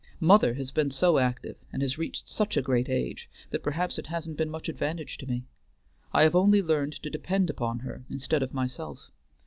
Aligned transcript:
Mother 0.19 0.55
has 0.55 0.71
been 0.71 0.89
so 0.89 1.19
active, 1.19 1.57
and 1.71 1.83
has 1.83 1.99
reached 1.99 2.27
such 2.27 2.57
a 2.57 2.61
great 2.63 2.89
age, 2.89 3.29
that 3.51 3.61
perhaps 3.61 3.99
it 3.99 4.07
hasn't 4.07 4.35
been 4.35 4.49
much 4.49 4.67
advantage 4.67 5.15
to 5.19 5.27
me. 5.27 5.43
I 6.11 6.23
have 6.23 6.33
only 6.35 6.63
learned 6.63 6.93
to 7.03 7.09
depend 7.11 7.51
upon 7.51 7.81
her 7.81 8.03
instead 8.09 8.41
of 8.41 8.51
myself. 8.51 9.11